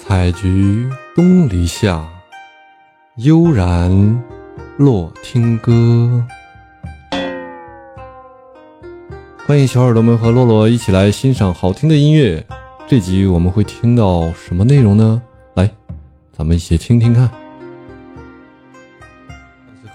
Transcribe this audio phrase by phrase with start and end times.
[0.00, 2.08] 采菊东篱下，
[3.16, 3.90] 悠然
[4.78, 6.24] 落听歌。
[9.44, 12.46] 欢迎小耳朵们和洛洛一起来欣赏好听的音乐。
[12.86, 15.20] 这集我们会听到什么内容呢？
[15.54, 15.68] 来，
[16.32, 17.28] 咱们一起听听看。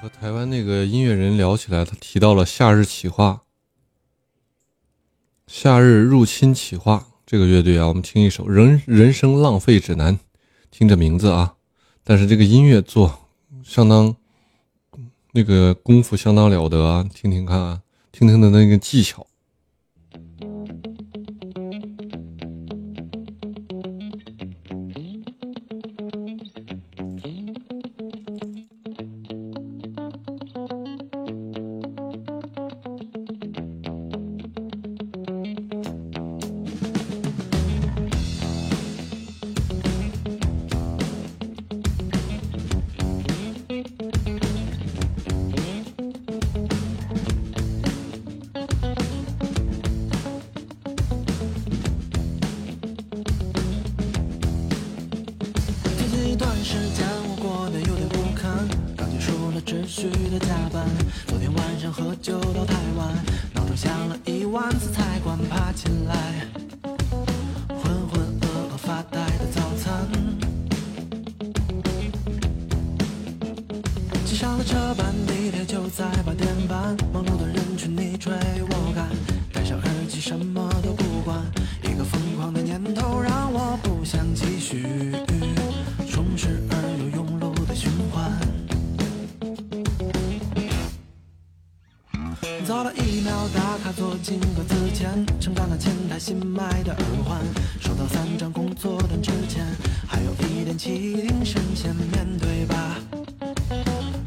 [0.00, 3.30] 和台湾那个音乐人聊起来，他提到了《夏日企划》
[5.46, 10.14] 《夏日入侵企划》这个乐队啊，我们听一首《人人生浪费指南》，
[10.70, 11.54] 听着名字啊，
[12.04, 13.20] 但是这个音乐做
[13.64, 14.14] 相当
[15.32, 17.80] 那个功夫相当了得啊，听听看啊，
[18.12, 19.26] 听听的那个技巧。
[61.26, 63.08] 昨天晚上喝酒到太晚，
[63.54, 66.46] 闹钟响了一万次才敢爬起来。
[67.68, 70.08] 浑浑噩噩发呆的早餐，
[74.24, 78.32] 挤上了车班，地铁就在八点半，忙碌的人群你追。
[95.40, 97.40] 承担了前台新买的耳环，
[97.80, 99.66] 收到三张工作单之前，
[100.06, 102.96] 还有一点气定神闲面对吧。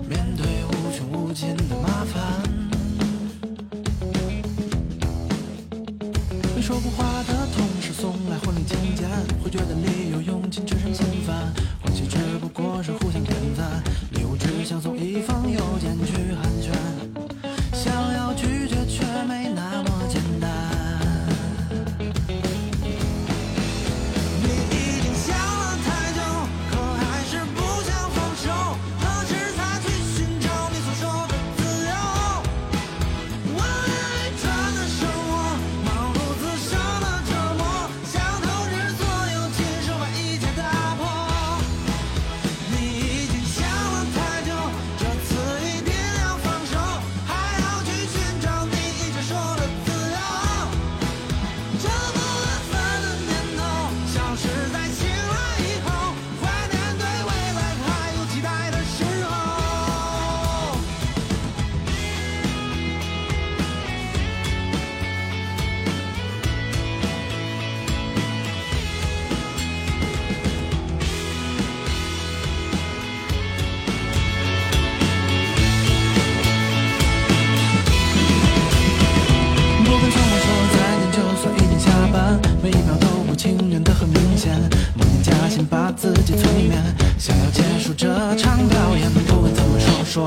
[0.07, 2.21] 面对无穷无尽的麻烦，
[6.55, 9.09] 没说过话的同事送来婚礼请柬，
[9.43, 9.94] 会觉得离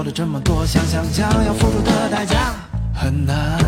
[0.08, 2.54] 了这么多，想想将要付出的代价
[2.94, 3.58] 很难。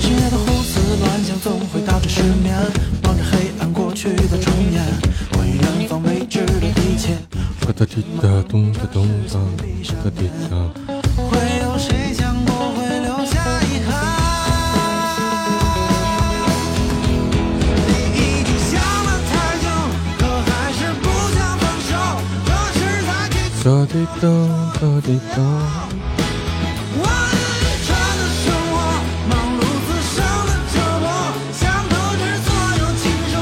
[0.00, 2.56] 深夜的胡思乱想总会导致失眠，
[3.02, 4.84] 望着黑暗过去的重演，
[5.32, 7.16] 关于远方未知的一切。
[7.76, 9.40] 哒滴哒咚哒咚哒，
[10.04, 10.87] 哒滴哒。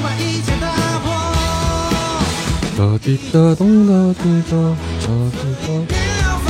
[0.02, 0.66] 把一切打
[1.00, 1.06] 破。
[2.76, 3.92] 哒滴哒咚哒
[4.22, 4.52] 滴哒，
[5.00, 5.08] 哒
[5.40, 5.66] 滴哒。
[5.88, 6.46] 你要放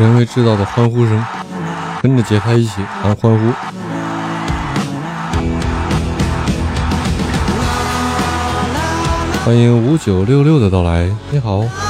[0.00, 1.22] 人为制造的欢呼声，
[2.00, 3.52] 跟着节拍一起喊欢呼。
[9.44, 11.89] 欢迎五九六六的到来，你好。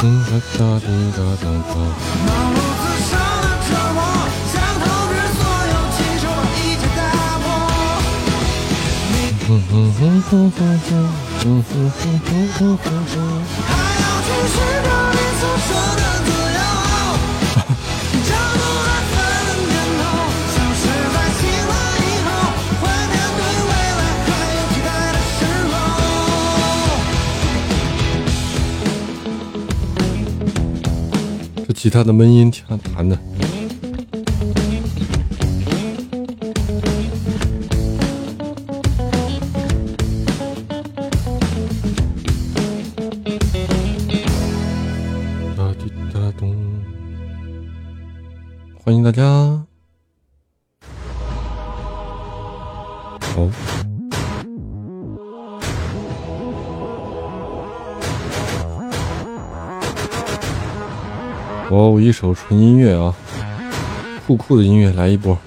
[0.00, 0.40] 的
[9.46, 10.90] 哼哼哼哼哼
[11.40, 13.14] 哼哼哼哼哼哼哼
[13.66, 13.68] 还
[14.00, 15.09] 要去
[31.80, 33.18] 吉他的闷音挺弹的。
[48.84, 49.64] 欢迎大家。
[53.22, 53.89] 好。
[61.70, 63.14] 哦，一首纯音乐啊，
[64.26, 65.38] 酷酷的音乐，来一波。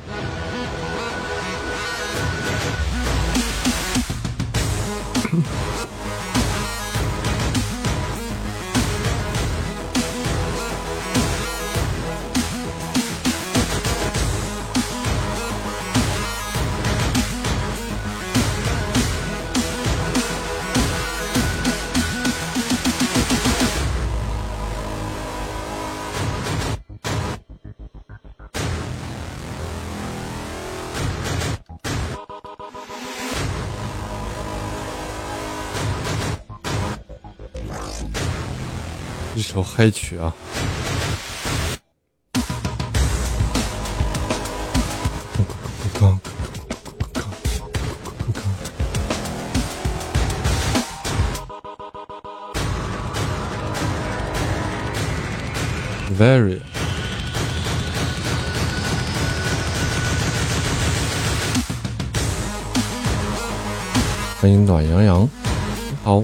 [39.35, 40.31] 一首嗨曲啊
[56.15, 56.59] ！Very，
[64.39, 65.29] 欢迎暖洋洋，
[66.03, 66.23] 好。